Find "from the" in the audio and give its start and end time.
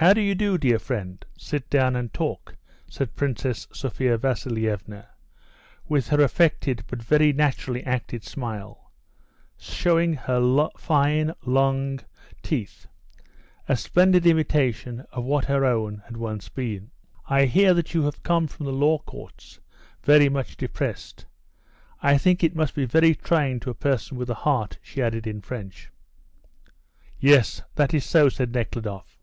18.48-18.72